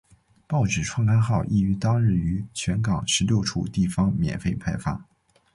[0.47, 5.05] 报纸创刊号亦于当日于全港十六处地方免费派发。